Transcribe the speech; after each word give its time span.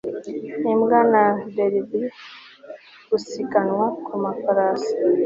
imbwa 0.71 0.99
na 1.11 1.23
derby 1.55 2.01
gusiganwa 3.09 3.85
kumafarasi 4.05 4.91